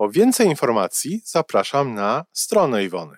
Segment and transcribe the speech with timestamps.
[0.00, 3.16] Po więcej informacji zapraszam na stronę Iwony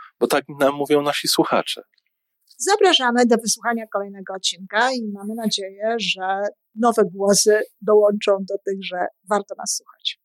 [0.21, 1.81] bo tak nam mówią nasi słuchacze.
[2.57, 6.41] Zapraszamy do wysłuchania kolejnego odcinka i mamy nadzieję, że
[6.75, 10.21] nowe głosy dołączą do tych, że warto nas słuchać.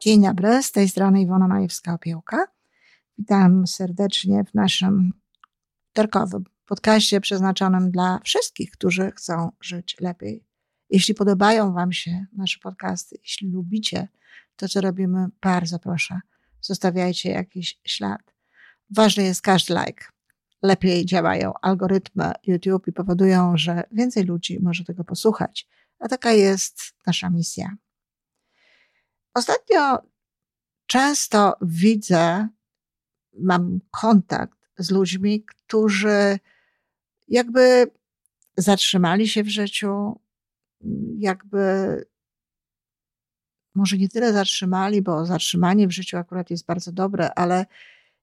[0.00, 2.46] Dzień dobry, z tej strony Iwona Majewska-Opiełka.
[3.18, 5.10] Witam serdecznie w naszym
[5.90, 10.47] wtorkowym podcaście przeznaczonym dla wszystkich, którzy chcą żyć lepiej.
[10.90, 14.08] Jeśli podobają Wam się nasze podcasty, jeśli lubicie
[14.56, 16.20] to, co robimy, bardzo proszę,
[16.60, 18.34] zostawiajcie jakiś ślad.
[18.90, 20.04] Ważny jest każdy like.
[20.62, 25.68] Lepiej działają algorytmy YouTube i powodują, że więcej ludzi może tego posłuchać.
[25.98, 27.76] A taka jest nasza misja.
[29.34, 29.98] Ostatnio
[30.86, 32.48] często widzę,
[33.38, 36.38] mam kontakt z ludźmi, którzy
[37.28, 37.90] jakby
[38.56, 40.20] zatrzymali się w życiu,
[41.18, 42.04] jakby
[43.74, 47.66] może nie tyle zatrzymali, bo zatrzymanie w życiu akurat jest bardzo dobre, ale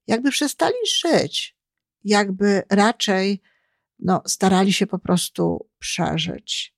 [0.07, 1.57] jakby przestali żyć,
[2.03, 3.41] jakby raczej
[3.99, 6.75] no, starali się po prostu przeżyć.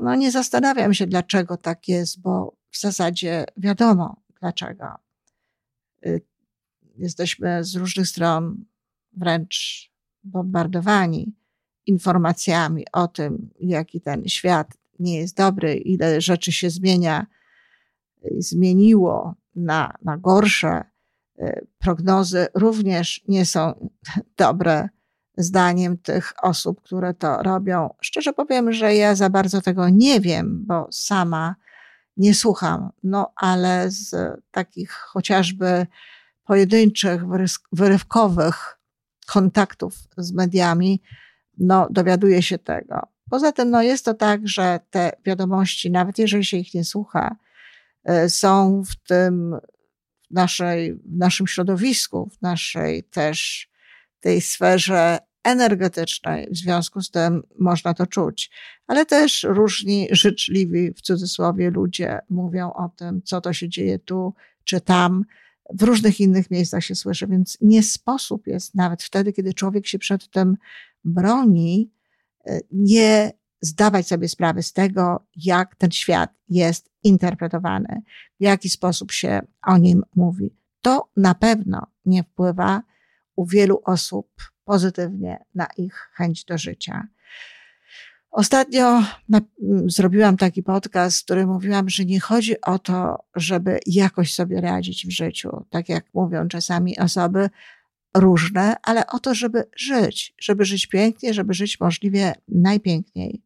[0.00, 4.86] No, nie zastanawiam się, dlaczego tak jest, bo w zasadzie wiadomo dlaczego.
[6.06, 6.20] Y,
[6.96, 8.64] jesteśmy z różnych stron
[9.12, 9.90] wręcz
[10.24, 11.41] bombardowani
[11.86, 17.26] informacjami o tym, jaki ten świat nie jest dobry, ile rzeczy się zmienia,
[18.38, 20.84] zmieniło na, na gorsze.
[21.38, 23.90] Y, prognozy również nie są
[24.36, 24.88] dobre,
[25.36, 27.94] zdaniem tych osób, które to robią.
[28.00, 31.54] Szczerze powiem, że ja za bardzo tego nie wiem, bo sama
[32.16, 34.14] nie słucham, no ale z
[34.50, 35.86] takich chociażby
[36.44, 37.22] pojedynczych,
[37.72, 38.78] wyrywkowych
[39.26, 41.02] kontaktów z mediami,
[41.58, 43.00] no dowiaduję się tego.
[43.30, 47.36] Poza tym, no jest to tak, że te wiadomości, nawet jeżeli się ich nie słucha,
[48.10, 49.56] y, są w tym
[50.30, 53.68] naszej, w naszym środowisku, w naszej też
[54.20, 56.48] tej sferze energetycznej.
[56.50, 58.50] W związku z tym można to czuć.
[58.86, 64.34] Ale też różni życzliwi, w cudzysłowie, ludzie mówią o tym, co to się dzieje tu
[64.64, 65.24] czy tam.
[65.74, 69.98] W różnych innych miejscach się słyszy, więc nie sposób jest, nawet wtedy, kiedy człowiek się
[69.98, 70.56] przed tym
[71.04, 71.92] broni,
[72.46, 78.02] e, nie zdawać sobie sprawy z tego, jak ten świat jest interpretowany,
[78.40, 80.56] w jaki sposób się o nim mówi.
[80.80, 82.82] To na pewno nie wpływa
[83.36, 84.28] u wielu osób
[84.64, 87.08] pozytywnie na ich chęć do życia.
[88.30, 89.02] Ostatnio
[89.86, 95.06] zrobiłam taki podcast, w którym mówiłam, że nie chodzi o to, żeby jakoś sobie radzić
[95.06, 97.50] w życiu, tak jak mówią czasami osoby
[98.14, 103.42] różne, ale o to, żeby żyć, żeby żyć pięknie, żeby żyć możliwie najpiękniej.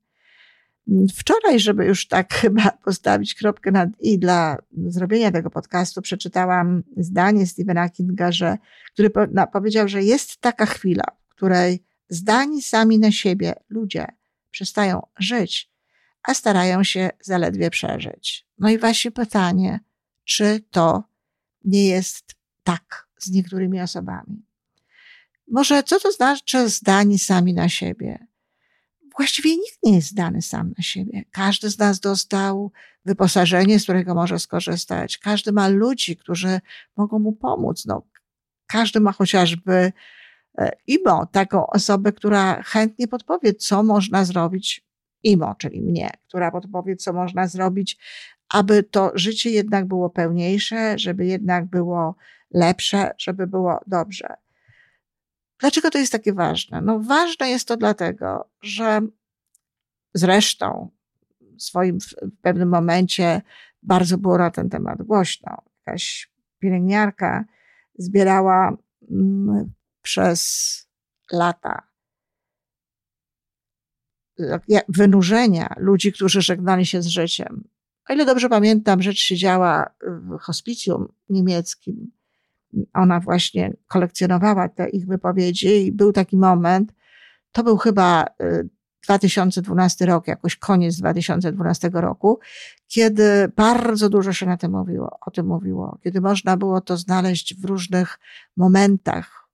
[1.17, 7.47] Wczoraj, żeby już tak chyba postawić kropkę nad i dla zrobienia tego podcastu, przeczytałam zdanie
[7.47, 8.59] Stephena Kinga, że,
[8.93, 9.11] który
[9.53, 14.07] powiedział, że jest taka chwila, w której zdani sami na siebie ludzie
[14.51, 15.71] przestają żyć,
[16.23, 18.47] a starają się zaledwie przeżyć.
[18.59, 19.81] No i właśnie pytanie,
[20.25, 21.05] czy to
[21.65, 24.46] nie jest tak z niektórymi osobami?
[25.49, 28.27] Może co to znaczy zdani sami na siebie?
[29.17, 31.25] właściwie nikt nie jest zdany sam na siebie.
[31.31, 32.73] Każdy z nas dostał
[33.05, 35.19] wyposażenie, z którego może skorzystać.
[35.19, 36.61] Każdy ma ludzi, którzy
[36.97, 37.87] mogą mu pomóc.
[37.87, 38.03] No,
[38.67, 39.93] każdy ma chociażby
[40.59, 44.87] e, IMO, taką osobę, która chętnie podpowie, co można zrobić
[45.23, 47.99] IMO, czyli mnie, która podpowie, co można zrobić,
[48.53, 52.17] aby to życie jednak było pełniejsze, żeby jednak było
[52.55, 54.46] lepsze, żeby było dobrze.
[55.59, 56.81] Dlaczego to jest takie ważne?
[56.81, 59.01] No, ważne jest to dlatego, że
[60.15, 60.91] zresztą
[61.59, 63.43] w swoim w pewnym momencie
[63.83, 65.63] bardzo było na ten temat głośno.
[65.87, 67.45] Jakaś pielęgniarka
[67.99, 68.77] zbierała
[69.11, 69.73] mm,
[70.03, 70.83] przez
[71.33, 71.89] lata
[74.89, 77.69] wynurzenia ludzi, którzy żegnali się z życiem.
[78.09, 82.13] O ile dobrze pamiętam, rzecz się działa w hospicjum niemieckim.
[82.95, 86.93] Ona właśnie kolekcjonowała te ich wypowiedzi i był taki moment,
[87.53, 88.27] to był chyba
[89.05, 92.39] 2012 y, rok, jakoś koniec 2012 roku,
[92.87, 97.61] kiedy bardzo dużo się na tym mówiło, o tym mówiło, kiedy można było to znaleźć
[97.61, 98.19] w różnych
[98.57, 99.49] momentach,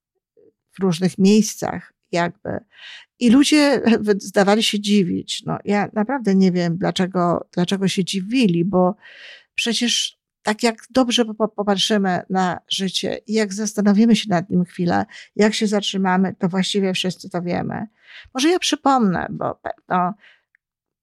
[0.71, 2.59] w różnych miejscach, jakby.
[3.19, 3.81] I ludzie
[4.17, 5.43] zdawali się dziwić.
[5.45, 8.95] No, ja naprawdę nie wiem, dlaczego, dlaczego się dziwili, bo
[9.55, 11.25] przecież tak jak dobrze
[11.55, 15.05] popatrzymy na życie i jak zastanowimy się nad nim chwilę,
[15.35, 17.87] jak się zatrzymamy, to właściwie wszyscy to wiemy.
[18.33, 20.13] Może ja przypomnę, bo pewno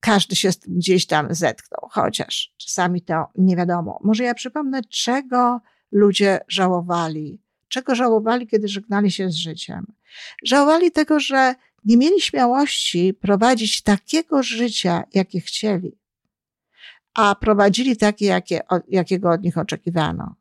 [0.00, 4.00] każdy się gdzieś tam zetknął, chociaż czasami to nie wiadomo.
[4.04, 5.60] Może ja przypomnę, czego
[5.92, 9.86] ludzie żałowali, czego żałowali, kiedy żegnali się z życiem.
[10.44, 11.54] Żałowali tego, że
[11.84, 15.98] nie mieli śmiałości prowadzić takiego życia, jakie chcieli,
[17.14, 20.34] a prowadzili takie, jakie, jakiego od nich oczekiwano.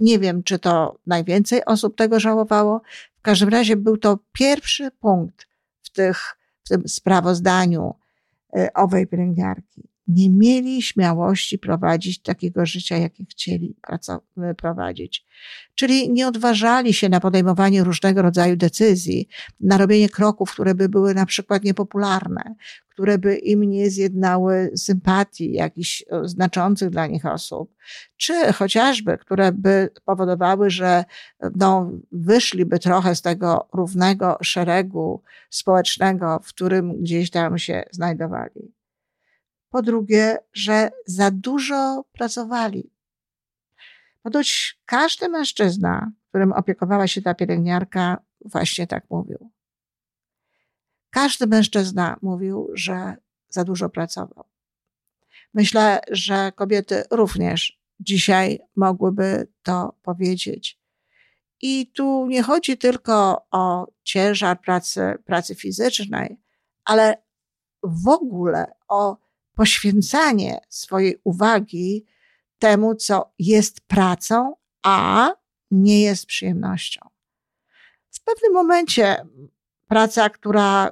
[0.00, 2.82] Nie wiem, czy to najwięcej osób tego żałowało.
[3.18, 5.46] W każdym razie był to pierwszy punkt
[5.82, 7.94] w, tych, w tym sprawozdaniu
[8.56, 13.76] y, owej pielęgniarki nie mieli śmiałości prowadzić takiego życia, jakie chcieli
[14.56, 15.26] prowadzić.
[15.74, 19.28] Czyli nie odważali się na podejmowanie różnego rodzaju decyzji,
[19.60, 22.54] na robienie kroków, które by były na przykład niepopularne,
[22.88, 27.74] które by im nie zjednały sympatii jakichś e, znaczących dla nich osób,
[28.16, 31.04] czy chociażby, które by powodowały, że
[31.56, 38.77] no, wyszliby trochę z tego równego szeregu społecznego, w którym gdzieś tam się znajdowali.
[39.70, 42.90] Po drugie, że za dużo pracowali.
[44.22, 49.50] Ponoć każdy mężczyzna, którym opiekowała się ta pielęgniarka, właśnie tak mówił.
[51.10, 53.16] Każdy mężczyzna mówił, że
[53.48, 54.44] za dużo pracował.
[55.54, 60.80] Myślę, że kobiety również dzisiaj mogłyby to powiedzieć.
[61.60, 66.40] I tu nie chodzi tylko o ciężar pracy, pracy fizycznej,
[66.84, 67.22] ale
[67.82, 69.16] w ogóle o
[69.58, 72.04] poświęcanie swojej uwagi
[72.58, 75.30] temu, co jest pracą, a
[75.70, 77.00] nie jest przyjemnością.
[78.10, 79.26] W pewnym momencie
[79.88, 80.90] praca, która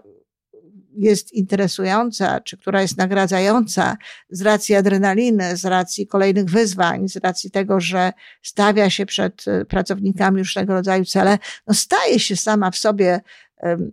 [0.97, 3.97] jest interesująca, czy która jest nagradzająca
[4.31, 8.13] z racji adrenaliny, z racji kolejnych wyzwań, z racji tego, że
[8.43, 13.21] stawia się przed pracownikami różnego rodzaju cele, no staje się sama w sobie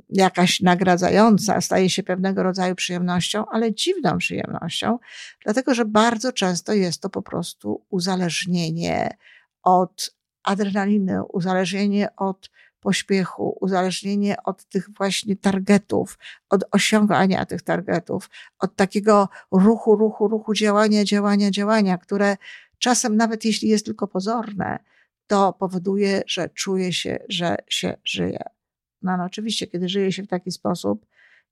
[0.09, 4.99] jakaś nagradzająca, staje się pewnego rodzaju przyjemnością, ale dziwną przyjemnością,
[5.43, 9.17] dlatego że bardzo często jest to po prostu uzależnienie
[9.63, 16.17] od adrenaliny, uzależnienie od pośpiechu, uzależnienie od tych właśnie targetów,
[16.49, 18.29] od osiągania tych targetów,
[18.59, 22.37] od takiego ruchu, ruchu, ruchu, działania, działania, działania, które
[22.79, 24.79] czasem nawet jeśli jest tylko pozorne,
[25.27, 28.43] to powoduje, że czuje się, że się żyje.
[29.03, 31.05] No, no oczywiście, kiedy żyje się w taki sposób,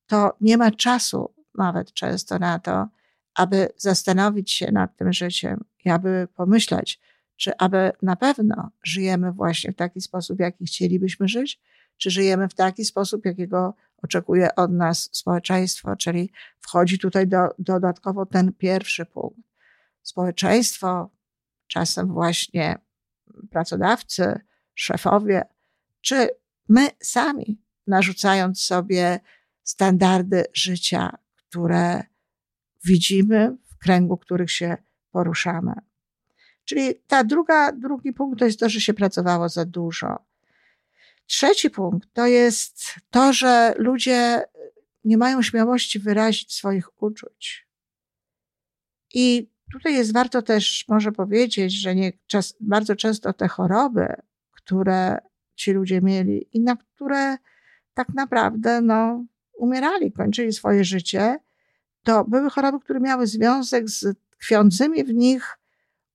[0.08, 2.88] to nie ma czasu nawet często na to,
[3.36, 7.00] aby zastanowić się nad tym życiem i aby pomyśleć,
[7.36, 11.62] czy aby na pewno żyjemy właśnie w taki sposób, jaki chcielibyśmy żyć,
[11.98, 18.26] czy żyjemy w taki sposób, jakiego oczekuje od nas społeczeństwo, czyli wchodzi tutaj do, dodatkowo
[18.26, 19.40] ten pierwszy punkt.
[20.04, 21.10] Społeczeństwo,
[21.68, 22.78] czasem właśnie
[23.50, 24.40] pracodawcy,
[24.76, 25.44] szefowie,
[26.02, 26.30] czy
[26.72, 29.20] my sami, narzucając sobie
[29.64, 32.04] standardy życia, które
[32.86, 34.78] widzimy w kręgu, których się
[35.12, 35.74] poruszamy.
[36.66, 40.26] Czyli ta druga, drugi punkt to jest to, że się pracowało za dużo.
[41.26, 44.44] Trzeci punkt to jest to, że ludzie
[45.04, 47.68] nie mają śmiałości wyrazić swoich uczuć.
[49.14, 54.08] I tutaj jest warto też może powiedzieć, że nie, czas, bardzo często te choroby,
[54.52, 55.18] które
[55.62, 57.38] ci ludzie mieli i na które
[57.94, 61.40] tak naprawdę no, umierali, kończyli swoje życie,
[62.04, 65.58] to były choroby, które miały związek z tkwiącymi w nich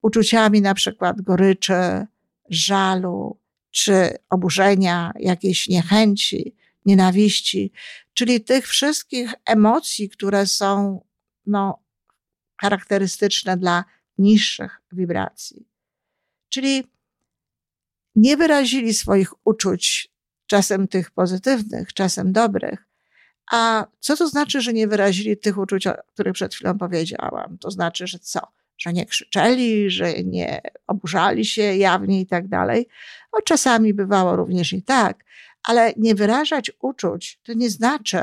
[0.03, 2.07] uczuciami na przykład goryczy,
[2.50, 3.38] żalu,
[3.71, 7.73] czy oburzenia, jakiejś niechęci, nienawiści,
[8.15, 11.00] czyli tych wszystkich emocji, które są
[11.47, 11.79] no,
[12.61, 13.85] charakterystyczne dla
[14.19, 15.67] niższych wibracji.
[16.49, 16.85] Czyli
[18.16, 20.08] nie wyrazili swoich uczuć,
[20.46, 22.87] czasem tych pozytywnych, czasem dobrych.
[23.52, 27.58] A co to znaczy, że nie wyrazili tych uczuć, o których przed chwilą powiedziałam?
[27.58, 28.40] To znaczy, że co?
[28.78, 32.88] Że nie krzyczeli, że nie oburzali się jawnie i tak dalej.
[33.32, 35.25] O, czasami bywało również i tak,
[35.62, 38.20] ale nie wyrażać uczuć to nie znaczy,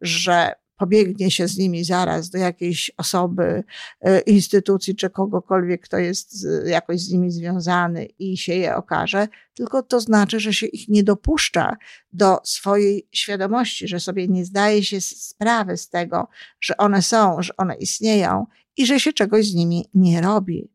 [0.00, 3.64] że pobiegnie się z nimi zaraz do jakiejś osoby,
[4.00, 9.82] e, instytucji czy kogokolwiek, kto jest jakoś z nimi związany i się je okaże, tylko
[9.82, 11.76] to znaczy, że się ich nie dopuszcza
[12.12, 16.28] do swojej świadomości, że sobie nie zdaje się sprawy z tego,
[16.60, 20.70] że one są, że one istnieją i że się czegoś z nimi nie robi.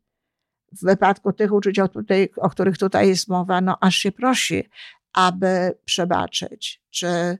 [0.71, 4.69] W wypadku tych uczuć, o, tutaj, o których tutaj jest mowa, no aż się prosi,
[5.13, 7.37] aby przebaczyć, czy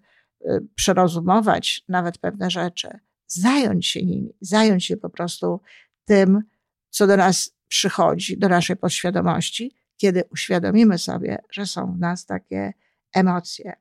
[0.76, 5.62] przerozumować nawet pewne rzeczy, zająć się nimi, zająć się po prostu
[6.06, 6.42] tym,
[6.90, 12.74] co do nas przychodzi, do naszej podświadomości, kiedy uświadomimy sobie, że są w nas takie
[13.14, 13.74] emocje.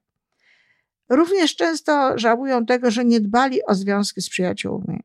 [1.08, 5.00] Również często żałują tego, że nie dbali o związki z przyjaciółmi.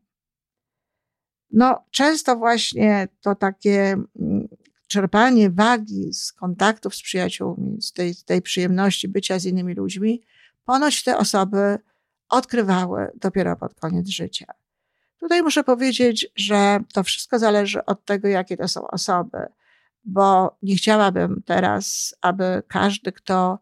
[1.52, 4.48] No, często właśnie to takie mm,
[4.88, 10.22] czerpanie wagi z kontaktów z przyjaciółmi, z tej, tej przyjemności bycia z innymi ludźmi,
[10.66, 11.78] ponoć te osoby
[12.30, 14.46] odkrywały dopiero pod koniec życia.
[15.20, 19.38] Tutaj muszę powiedzieć, że to wszystko zależy od tego, jakie to są osoby,
[20.04, 23.60] bo nie chciałabym teraz, aby każdy, kto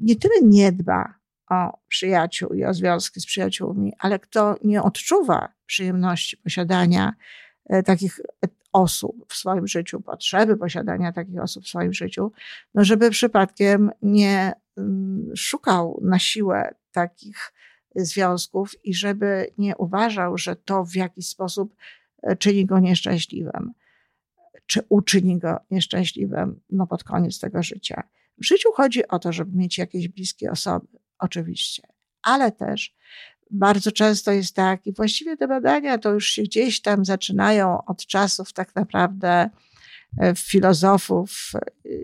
[0.00, 1.14] nie tyle nie dba
[1.50, 7.12] o przyjaciół i o związki z przyjaciółmi, ale kto nie odczuwa przyjemności posiadania
[7.66, 8.20] e, takich
[8.76, 12.32] osób w swoim życiu, potrzeby posiadania takich osób w swoim życiu,
[12.74, 17.52] no żeby przypadkiem nie mm, szukał na siłę takich
[17.94, 21.76] związków i żeby nie uważał, że to w jakiś sposób
[22.22, 23.72] e, czyni go nieszczęśliwym,
[24.66, 28.02] czy uczyni go nieszczęśliwym no pod koniec tego życia.
[28.38, 30.86] W życiu chodzi o to, żeby mieć jakieś bliskie osoby,
[31.18, 31.82] oczywiście,
[32.22, 32.96] ale też
[33.50, 38.06] bardzo często jest tak, i właściwie te badania to już się gdzieś tam zaczynają od
[38.06, 39.50] czasów tak naprawdę
[40.20, 41.60] e, filozofów e,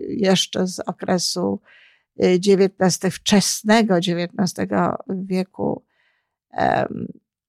[0.07, 1.59] jeszcze z okresu
[2.19, 4.69] XIX, e, wczesnego XIX
[5.09, 5.83] wieku,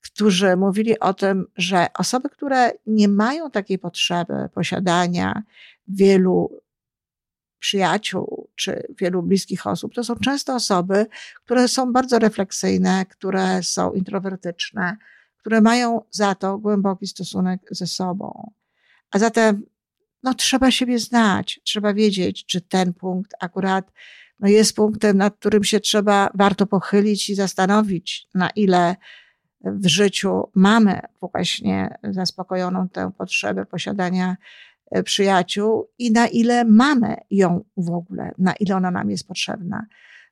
[0.01, 5.43] którzy mówili o tym, że osoby, które nie mają takiej potrzeby posiadania
[5.89, 6.61] wielu
[7.59, 11.07] przyjaciół czy wielu bliskich osób, to są często osoby,
[11.45, 14.97] które są bardzo refleksyjne, które są introwertyczne,
[15.37, 18.53] które mają za to głęboki stosunek ze sobą.
[19.11, 19.63] A zatem
[20.23, 23.93] no, trzeba siebie znać, trzeba wiedzieć, czy ten punkt akurat
[24.41, 28.97] no, jest punktem, nad którym się trzeba, warto pochylić i zastanowić, na ile
[29.65, 34.37] w życiu mamy właśnie zaspokojoną tę potrzebę posiadania
[35.05, 39.87] przyjaciół i na ile mamy ją w ogóle, na ile ona nam jest potrzebna.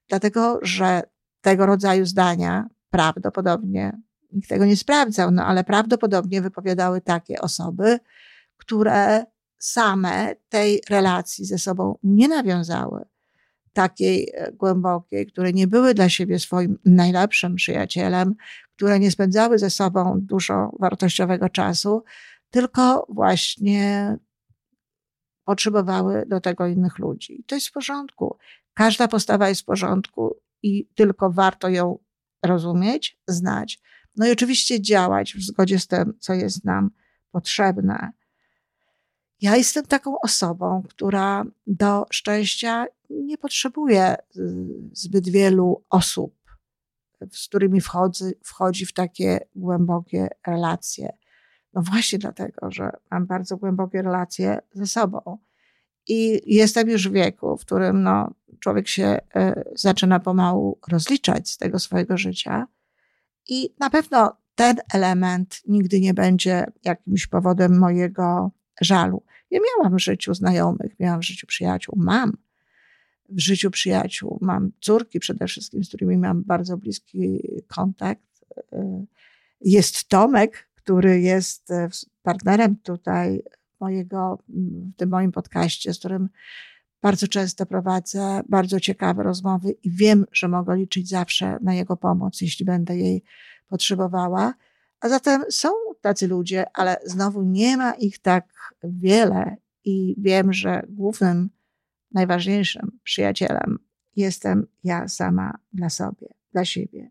[0.09, 1.03] Dlatego, że
[1.41, 4.01] tego rodzaju zdania prawdopodobnie,
[4.33, 7.99] nikt tego nie sprawdzał, no ale prawdopodobnie wypowiadały takie osoby,
[8.57, 9.25] które
[9.59, 13.05] same tej relacji ze sobą nie nawiązały,
[13.73, 18.35] takiej e, głębokiej, które nie były dla siebie swoim najlepszym przyjacielem,
[18.77, 22.05] które nie spędzały ze sobą dużo wartościowego czasu,
[22.51, 24.17] tylko właśnie
[25.45, 27.41] potrzebowały do tego innych ludzi.
[27.41, 28.39] I to jest w porządku.
[28.75, 31.99] Każda postawa jest w porządku i tylko warto ją
[32.43, 33.81] rozumieć, znać.
[34.17, 36.91] No i oczywiście działać w zgodzie z tym, co jest nam
[37.31, 38.13] potrzebne.
[39.41, 44.21] Ja jestem taką osobą, która do szczęścia nie potrzebuje y,
[44.93, 46.35] zbyt wielu osób,
[47.31, 51.13] z którymi wchodzi, wchodzi w takie głębokie relacje.
[51.75, 55.39] No właśnie dlatego, że mam bardzo głębokie relacje ze sobą.
[56.09, 61.59] I jestem już w wieku, w którym no, człowiek się y, zaczyna pomału rozliczać z
[61.59, 62.67] tego swojego życia.
[63.49, 68.51] I na pewno ten element nigdy nie będzie jakimś powodem mojego
[68.81, 69.23] żalu.
[69.51, 72.33] Ja miałam w życiu znajomych, miałam w życiu przyjaciół, mam
[73.29, 78.45] w życiu przyjaciół, mam córki przede wszystkim, z którymi mam bardzo bliski kontakt.
[78.73, 79.05] E,
[79.61, 81.89] jest Tomek, który jest e,
[82.23, 83.43] partnerem tutaj
[83.81, 86.29] mojego, w tym moim podcaście, z którym
[87.03, 92.41] Bardzo często prowadzę bardzo ciekawe rozmowy i wiem, że mogę liczyć zawsze na jego pomoc,
[92.41, 93.23] jeśli będę jej
[93.69, 94.55] potrzebowała.
[95.01, 95.69] A zatem są
[96.01, 101.51] tacy ludzie, ale znowu nie ma ich tak wiele i wiem, że głównym,
[102.13, 103.79] najważniejszym przyjacielem
[104.17, 107.11] jestem ja sama dla sobie, dla siebie.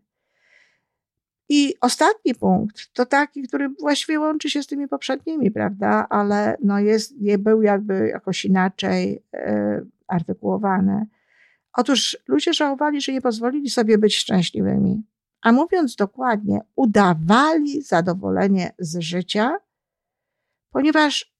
[1.54, 6.78] I ostatni punkt to taki, który właściwie łączy się z tymi poprzednimi, prawda, ale no
[6.78, 11.06] jest, nie był jakby jakoś inaczej e, artykułowany.
[11.72, 15.02] Otóż ludzie żałowali, że nie pozwolili sobie być szczęśliwymi.
[15.42, 19.56] A mówiąc dokładnie, udawali zadowolenie z życia,
[20.70, 21.34] ponieważ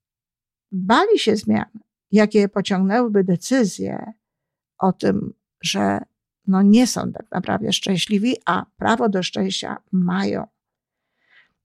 [0.72, 1.70] bali się zmian,
[2.10, 4.12] jakie pociągnęłyby decyzje
[4.78, 5.98] o tym, że
[6.46, 10.46] no nie są tak naprawdę szczęśliwi, a prawo do szczęścia mają.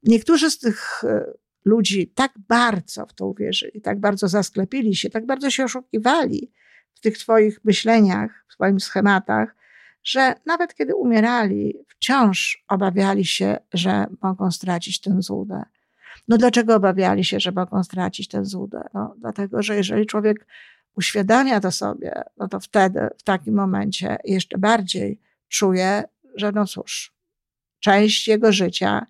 [0.04, 1.26] Niektórzy z tych e,
[1.66, 6.52] ludzi tak bardzo w to uwierzyli, tak bardzo zasklepili się, tak bardzo się oszukiwali
[6.94, 9.56] w tych Twoich myśleniach, w Twoich schematach,
[10.04, 15.64] że nawet kiedy umierali, wciąż obawiali się, że mogą stracić tę złudę.
[16.28, 18.84] No dlaczego obawiali się, że mogą stracić tę złudę?
[18.94, 20.48] No, dlatego, że jeżeli człowiek
[20.98, 26.04] uświadamia to sobie, no to wtedy, w takim momencie jeszcze bardziej czuje,
[26.36, 27.14] że no cóż,
[27.80, 29.06] część jego życia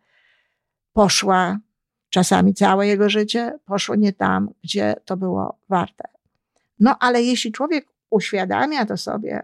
[0.94, 1.60] poszła,
[2.10, 6.04] czasami całe jego życie poszło nie tam, gdzie to było warte.
[6.80, 9.44] No ale jeśli człowiek uświadamia to sobie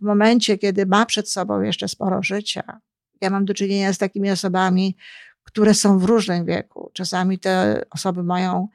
[0.00, 2.80] w momencie, kiedy ma przed sobą jeszcze sporo życia,
[3.20, 4.96] ja mam do czynienia z takimi osobami,
[5.42, 6.90] które są w różnym wieku.
[6.92, 8.68] Czasami te osoby mają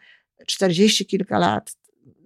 [0.48, 1.76] 40 kilka lat,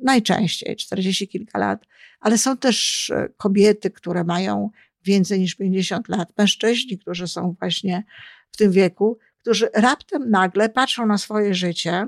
[0.03, 1.86] najczęściej 40 kilka lat,
[2.20, 4.70] ale są też e, kobiety, które mają
[5.03, 8.03] więcej niż 50 lat, mężczyźni, którzy są właśnie
[8.51, 12.08] w tym wieku, którzy raptem nagle patrzą na swoje życie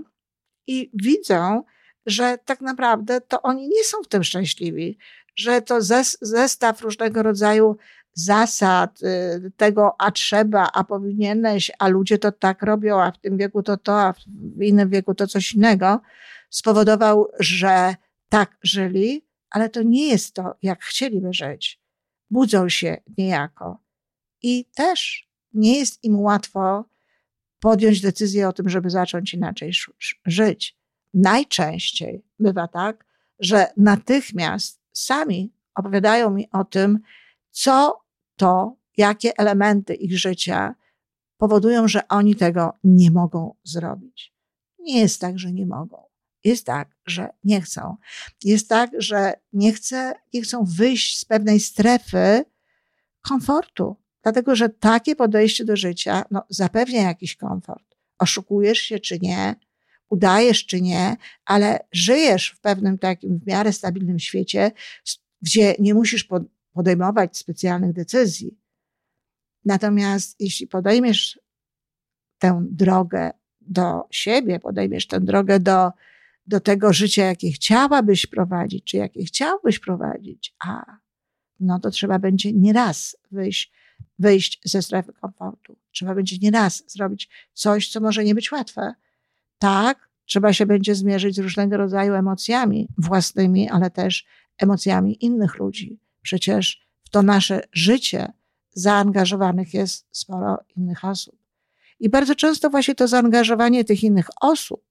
[0.68, 1.64] i widzą,
[2.06, 4.98] że tak naprawdę to oni nie są w tym szczęśliwi,
[5.36, 5.82] że to
[6.22, 7.78] zestaw różnego rodzaju
[8.14, 13.38] zasad, y, tego a trzeba, a powinieneś, a ludzie to tak robią, a w tym
[13.38, 14.14] wieku to to, a
[14.58, 16.02] w innym wieku to coś innego,
[16.52, 17.96] spowodował, że
[18.30, 21.82] tak żyli, ale to nie jest to, jak chcieliby żyć.
[22.30, 23.84] Budzą się niejako.
[24.42, 26.86] I też nie jest im łatwo
[27.60, 29.72] podjąć decyzję o tym, żeby zacząć inaczej
[30.26, 30.78] żyć.
[31.14, 33.06] Najczęściej bywa tak,
[33.40, 37.00] że natychmiast sami opowiadają mi o tym,
[37.52, 38.02] co
[38.36, 40.76] to, jakie elementy ich życia
[41.38, 44.34] powodują, że oni tego nie mogą zrobić.
[44.80, 46.11] Nie jest tak, że nie mogą.
[46.44, 47.96] Jest tak, że nie chcą.
[48.44, 52.46] Jest tak, że nie, chce, nie chcą wyjść z pewnej strefy
[53.22, 57.96] komfortu, dlatego że takie podejście do życia no, zapewnia jakiś komfort.
[58.20, 59.56] Oszukujesz się czy nie,
[60.10, 64.72] udajesz czy nie, ale żyjesz w pewnym takim w miarę stabilnym świecie,
[65.42, 66.28] gdzie nie musisz
[66.74, 68.58] podejmować specjalnych decyzji.
[69.66, 71.40] Natomiast jeśli podejmiesz
[72.40, 75.92] tę drogę do siebie, podejmiesz tę drogę do
[76.52, 80.98] do tego życia, jakie chciałabyś prowadzić, czy jakie chciałbyś prowadzić, a
[81.60, 83.72] no to trzeba będzie nieraz wyjść,
[84.20, 85.78] wyjść ze strefy komfortu.
[85.92, 88.94] Trzeba będzie nieraz zrobić coś, co może nie być łatwe.
[89.58, 94.26] Tak, trzeba się będzie zmierzyć z różnego rodzaju emocjami własnymi, ale też
[94.58, 96.00] emocjami innych ludzi.
[96.22, 98.34] Przecież w to nasze życie
[98.74, 101.36] zaangażowanych jest sporo innych osób.
[102.00, 104.84] I bardzo często właśnie to zaangażowanie tych innych osób,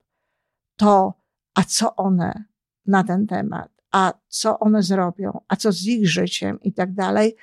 [0.77, 1.19] to
[1.54, 2.44] a co one
[2.86, 7.36] na ten temat, a co one zrobią, a co z ich życiem i tak dalej,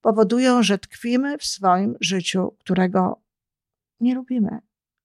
[0.00, 3.22] powodują, że tkwimy w swoim życiu, którego
[4.00, 4.58] nie lubimy.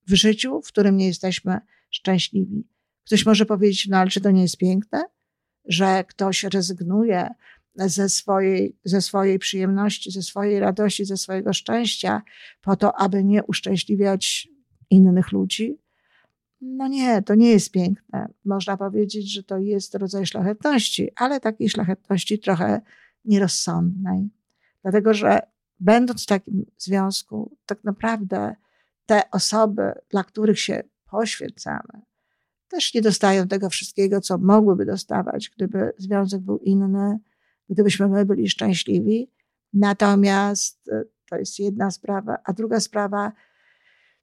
[0.07, 2.67] W życiu, w którym nie jesteśmy szczęśliwi.
[3.05, 5.03] Ktoś może powiedzieć, no ale czy to nie jest piękne,
[5.65, 7.29] że ktoś rezygnuje
[7.75, 12.21] ze swojej, ze swojej przyjemności, ze swojej radości, ze swojego szczęścia,
[12.61, 14.47] po to, aby nie uszczęśliwiać
[14.89, 15.77] innych ludzi?
[16.61, 18.27] No nie, to nie jest piękne.
[18.45, 22.81] Można powiedzieć, że to jest rodzaj szlachetności, ale takiej szlachetności trochę
[23.25, 24.29] nierozsądnej.
[24.81, 25.39] Dlatego, że
[25.79, 28.55] będąc w takim związku, tak naprawdę
[29.05, 32.01] te osoby, dla których się poświęcamy,
[32.69, 37.19] też nie dostają tego wszystkiego, co mogłyby dostawać, gdyby związek był inny,
[37.69, 39.31] gdybyśmy my byli szczęśliwi.
[39.73, 42.37] Natomiast e, to jest jedna sprawa.
[42.43, 43.31] A druga sprawa,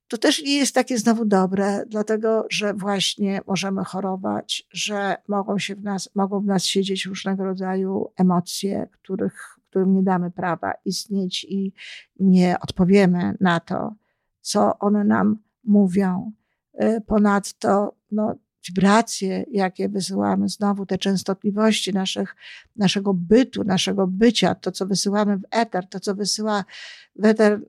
[0.08, 5.74] to też nie jest takie znowu dobre, dlatego że właśnie możemy chorować, że mogą się
[5.74, 11.46] w nas, mogą w nas siedzieć różnego rodzaju emocje, których, którym nie damy prawa istnieć
[11.48, 11.72] i
[12.20, 13.94] nie odpowiemy na to,
[14.40, 16.32] co one nam mówią.
[16.82, 18.34] Y, ponadto, no,
[18.68, 22.36] wibracje, jakie wysyłamy, znowu te częstotliwości naszych,
[22.76, 26.64] naszego bytu, naszego bycia, to, co wysyłamy w eter, to, co wysyła
[27.16, 27.60] w eter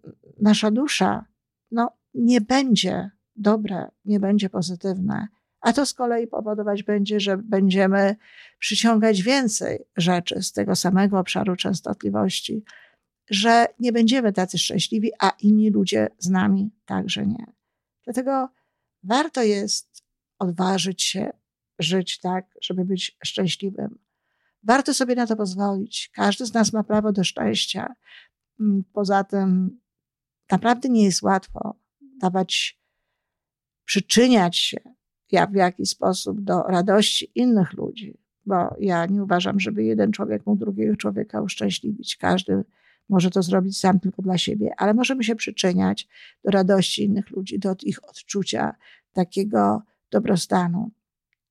[0.41, 1.26] nasza dusza,
[1.71, 5.28] no nie będzie dobre, nie będzie pozytywne.
[5.62, 8.15] A to z kolei powodować będzie, że będziemy
[8.60, 12.63] przyciągać więcej rzeczy z tego samego obszaru częstotliwości,
[13.30, 17.46] że nie będziemy tacy szczęśliwi, a inni ludzie z nami także nie.
[18.04, 18.50] Dlatego
[19.04, 20.04] warto jest
[20.39, 21.30] odważyć się
[21.80, 24.00] żyć tak, żeby być szczęśliwym.
[24.63, 26.12] Warto sobie na to pozwolić.
[26.13, 27.96] Każdy z nas ma prawo do szczęścia.
[28.93, 29.80] Poza tym
[30.52, 31.76] naprawdę nie jest łatwo
[32.17, 32.80] dawać,
[33.86, 34.77] przyczyniać się
[35.51, 40.60] w jakiś sposób do radości innych ludzi, bo ja nie uważam, żeby jeden człowiek mógł
[40.60, 42.17] drugiego człowieka uszczęśliwić.
[42.17, 42.63] Każdy
[43.10, 46.08] może to zrobić sam tylko dla siebie, ale możemy się przyczyniać
[46.43, 48.75] do radości innych ludzi, do ich odczucia
[49.13, 50.91] takiego dobrostanu.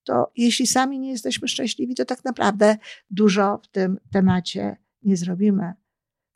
[0.04, 2.76] To jeśli sami nie jesteśmy szczęśliwi, to tak naprawdę
[3.10, 5.72] dużo w tym temacie nie zrobimy.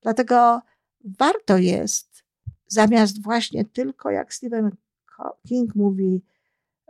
[0.03, 0.61] Dlatego
[1.05, 2.25] warto jest,
[2.71, 4.71] zamiast właśnie tylko, jak Stephen
[5.49, 6.23] King mówi,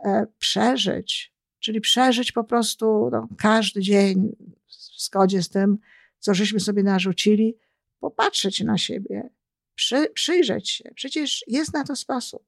[0.05, 4.35] e, przeżyć, czyli przeżyć po prostu no, każdy dzień
[4.67, 5.77] w zgodzie z tym,
[6.19, 7.57] co żeśmy sobie narzucili,
[7.99, 9.29] popatrzeć na siebie,
[9.75, 10.91] przy, przyjrzeć się.
[10.95, 12.43] Przecież jest na to sposób.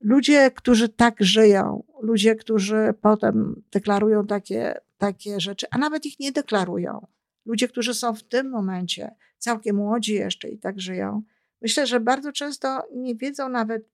[0.00, 6.32] Ludzie, którzy tak żyją, ludzie, którzy potem deklarują takie, takie rzeczy, a nawet ich nie
[6.32, 7.06] deklarują,
[7.46, 11.22] ludzie, którzy są w tym momencie całkiem młodzi jeszcze i tak żyją,
[11.62, 13.88] myślę, że bardzo często nie wiedzą nawet,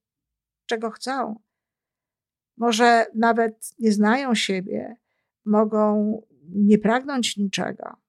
[0.66, 1.40] czego chcą.
[2.56, 4.96] Może nawet nie znają siebie,
[5.44, 8.04] mogą nie pragnąć niczego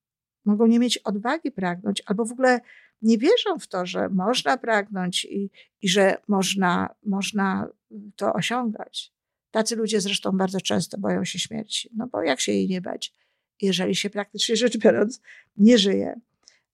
[0.46, 2.62] mogą nie mieć odwagi pragnąć, albo w ogóle
[3.02, 5.50] nie wierzą w to, że można pragnąć i,
[5.82, 7.68] i że można, można
[8.16, 9.14] to osiągać.
[9.52, 13.14] Tacy ludzie zresztą bardzo często boją się śmierci, no bo jak się jej nie bać,
[13.62, 15.22] jeżeli się praktycznie rzecz biorąc
[15.58, 16.20] nie żyje.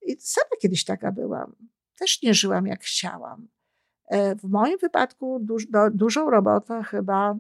[0.08, 1.56] I sama kiedyś taka byłam.
[2.02, 3.48] Też nie żyłam jak chciałam.
[4.08, 7.36] E, w moim wypadku duż, do, dużą robotę chyba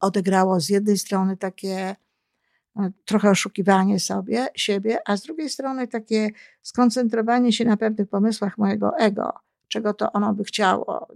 [0.00, 1.96] odegrało z jednej strony takie
[3.04, 6.30] trochę oszukiwanie sobie, siebie, a z drugiej strony takie
[6.62, 9.32] skoncentrowanie się na pewnych pomysłach mojego ego,
[9.68, 11.08] czego to ono by chciało.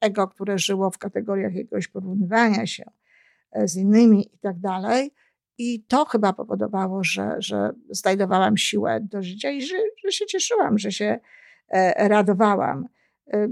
[0.00, 2.84] Ego, które żyło w kategoriach jakiegoś porównywania się
[3.52, 5.14] e, z innymi i tak dalej.
[5.58, 10.78] I to chyba powodowało, że, że znajdowałam siłę do życia i że, że się cieszyłam,
[10.78, 11.20] że się e,
[11.96, 12.88] radowałam.
[13.32, 13.48] E,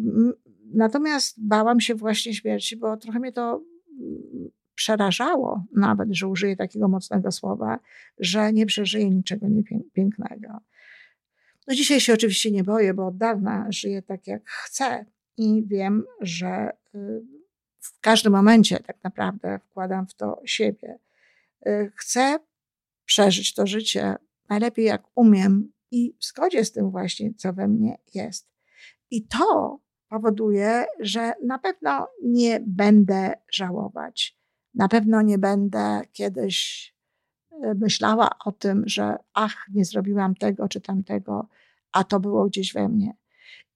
[0.75, 3.63] natomiast bałam się właśnie śmierci, bo trochę mnie to
[4.75, 7.79] przerażało nawet, że użyję takiego mocnego słowa,
[8.19, 9.47] że nie przeżyję niczego
[9.93, 10.49] pięknego.
[11.67, 15.05] No dzisiaj się oczywiście nie boję, bo od dawna żyję tak, jak chcę
[15.37, 17.23] i wiem, że y,
[17.79, 20.99] w każdym momencie tak naprawdę wkładam w to siebie.
[21.67, 22.39] Y, chcę
[23.05, 24.17] przeżyć to życie
[24.49, 28.49] najlepiej, jak umiem i w zgodzie z tym właśnie, co we mnie jest.
[29.11, 34.41] I to powoduje, że na pewno nie będę żałować
[34.75, 36.91] na pewno nie będę kiedyś
[37.51, 41.49] e, myślała o tym, że ach, nie zrobiłam tego czy tamtego,
[41.93, 43.17] a to było gdzieś we mnie.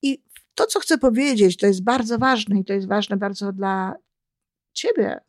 [0.03, 0.22] I
[0.55, 3.94] to, co chcę powiedzieć, to jest bardzo ważne i to jest ważne bardzo dla
[4.72, 5.20] ciebie,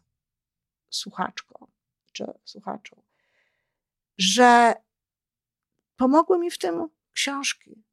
[0.90, 1.68] słuchaczko
[2.12, 3.04] czy słuchaczu,
[4.18, 4.74] że
[5.98, 7.84] pomogły mi w tym książki.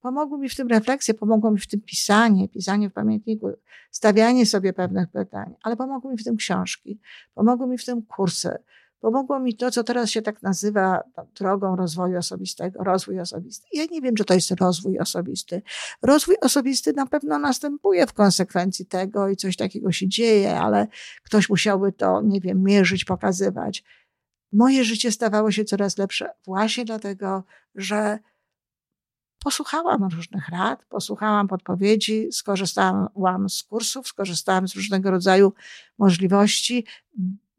[0.00, 3.50] Pomogły mi w tym refleksje, pomogło mi w tym pisanie, pisanie w pamiętniku,
[3.90, 7.00] stawianie sobie pewnych pytań, ale pomogły mi w tym książki,
[7.34, 8.58] pomogły mi w tym kursy,
[9.00, 13.66] pomogło mi to, co teraz się tak nazywa no, drogą rozwoju osobistego, rozwój osobisty.
[13.72, 15.62] Ja nie wiem, czy to jest rozwój osobisty.
[16.02, 20.86] Rozwój osobisty na pewno następuje w konsekwencji tego i coś takiego się dzieje, ale
[21.22, 23.84] ktoś musiałby to, nie wiem, mierzyć, pokazywać.
[24.52, 28.18] Moje życie stawało się coraz lepsze właśnie dlatego, że
[29.44, 35.52] posłuchałam różnych rad, posłuchałam podpowiedzi, skorzystałam z kursów, skorzystałam z różnego rodzaju
[35.98, 36.86] możliwości.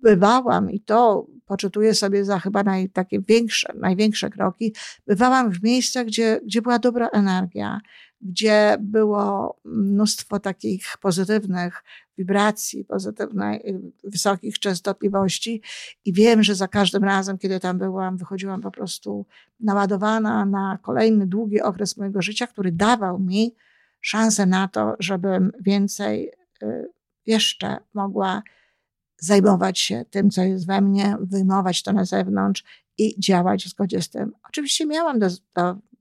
[0.02, 4.76] Bywałam i to poczytuję sobie za chyba naj, takie większe, największe kroki.
[5.08, 7.82] Bywałam w miejscach, gdzie, gdzie była dobra energia,
[8.22, 11.84] gdzie było mnóstwo takich pozytywnych
[12.18, 13.62] wibracji, pozytywnych,
[14.04, 15.62] wysokich częstotliwości
[16.06, 19.26] i wiem, że za każdym razem, kiedy tam byłam, wychodziłam po prostu
[19.60, 23.56] naładowana na kolejny długi okres mojego życia, który dawał mi
[24.02, 26.32] szansę na to, żebym więcej
[26.64, 26.90] y,
[27.26, 28.42] jeszcze mogła
[29.20, 32.64] zajmować się tym, co jest we mnie, wyjmować to na zewnątrz
[32.98, 34.32] i działać w zgodzie z tym.
[34.50, 35.20] Oczywiście miałam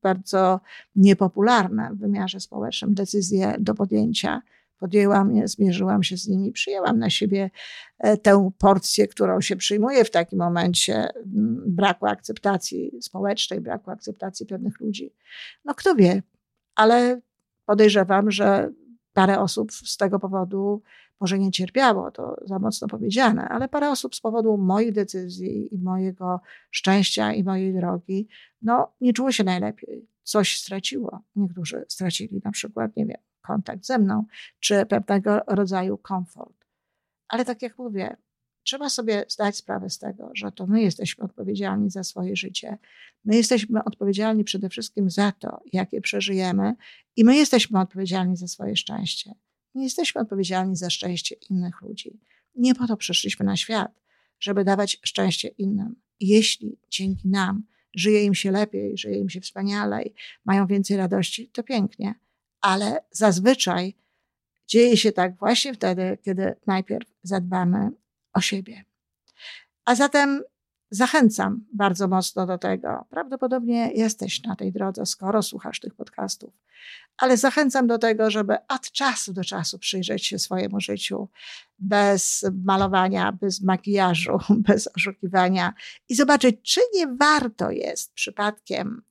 [0.02, 0.60] bardzo
[0.96, 4.42] niepopularne w wymiarze społecznym decyzje do podjęcia,
[4.78, 7.50] podjęłam je, zmierzyłam się z nimi, przyjęłam na siebie
[7.98, 11.08] e, tę porcję, którą się przyjmuje w takim momencie
[11.66, 15.12] braku akceptacji społecznej, braku akceptacji pewnych ludzi.
[15.64, 16.22] No kto wie,
[16.74, 17.20] ale
[17.66, 18.70] podejrzewam, że
[19.12, 20.82] parę osób z tego powodu
[21.20, 25.78] może nie cierpiało, to za mocno powiedziane, ale parę osób z powodu moich decyzji i
[25.78, 28.28] mojego szczęścia i mojej drogi,
[28.62, 30.08] no nie czuło się najlepiej.
[30.22, 31.22] Coś straciło.
[31.36, 34.24] Niektórzy stracili na przykład, nie wiem, kontakt ze mną,
[34.60, 36.64] czy pewnego rodzaju komfort.
[37.28, 38.16] Ale tak jak mówię,
[38.62, 42.78] trzeba sobie zdać sprawę z tego, że to my jesteśmy odpowiedzialni za swoje życie.
[43.24, 46.74] My jesteśmy odpowiedzialni przede wszystkim za to, jakie przeżyjemy,
[47.16, 49.34] i my jesteśmy odpowiedzialni za swoje szczęście.
[49.74, 52.20] Nie jesteśmy odpowiedzialni za szczęście innych ludzi.
[52.54, 54.00] Nie po to przyszliśmy na świat,
[54.40, 55.96] żeby dawać szczęście innym.
[56.20, 57.62] Jeśli dzięki nam
[57.94, 62.14] żyje im się lepiej, żyje im się wspanialej, mają więcej radości, to pięknie.
[62.60, 63.94] Ale zazwyczaj
[64.66, 67.90] dzieje się tak właśnie wtedy, kiedy najpierw zadbamy
[68.32, 68.84] o siebie.
[69.84, 70.42] A zatem
[70.90, 73.04] zachęcam bardzo mocno do tego.
[73.10, 76.54] Prawdopodobnie jesteś na tej drodze, skoro słuchasz tych podcastów,
[77.16, 81.28] ale zachęcam do tego, żeby od czasu do czasu przyjrzeć się swojemu życiu
[81.78, 85.74] bez malowania, bez makijażu, bez oszukiwania
[86.08, 89.02] i zobaczyć, czy nie warto jest przypadkiem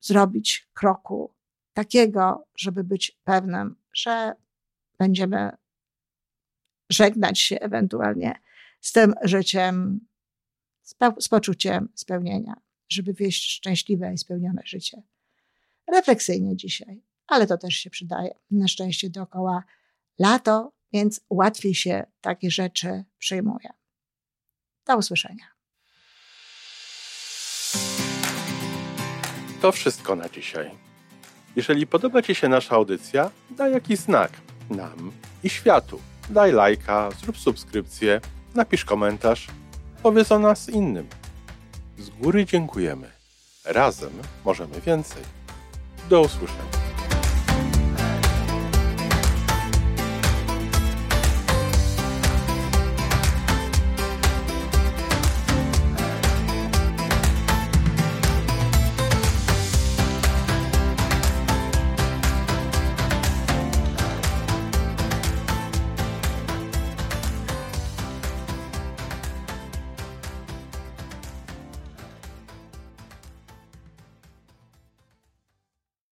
[0.00, 1.34] zrobić kroku
[1.72, 4.32] takiego, żeby być pewnym, że
[4.98, 5.50] będziemy
[6.90, 8.43] żegnać się ewentualnie
[8.84, 10.00] z tym życiem,
[10.82, 12.54] z, z poczuciem spełnienia,
[12.88, 15.02] żeby wieść szczęśliwe i spełnione życie.
[15.92, 18.34] Refleksyjnie dzisiaj, ale to też się przydaje.
[18.50, 19.64] Na szczęście dookoła
[20.18, 23.70] lato, więc łatwiej się takie rzeczy przyjmuje.
[24.86, 25.44] Do usłyszenia.
[29.60, 30.70] To wszystko na dzisiaj.
[31.56, 34.32] Jeżeli podoba Ci się nasza audycja, daj jakiś znak
[34.70, 35.12] nam
[35.44, 36.00] i światu.
[36.30, 38.20] Daj lajka, zrób subskrypcję,
[38.54, 39.46] napisz komentarz,
[40.02, 41.08] powiedz o nas innym.
[41.98, 43.10] Z góry dziękujemy.
[43.64, 44.12] Razem
[44.44, 45.22] możemy więcej.
[46.10, 46.73] Do usłyszenia.